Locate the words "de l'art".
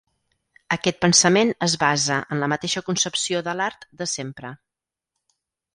3.49-3.87